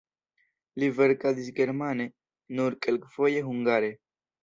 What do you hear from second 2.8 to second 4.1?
kelkfoje hungare.